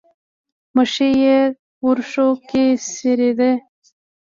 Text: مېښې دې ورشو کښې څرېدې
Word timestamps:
مېښې 0.75 1.09
دې 1.19 1.35
ورشو 1.87 2.27
کښې 2.49 2.65
څرېدې 2.93 3.51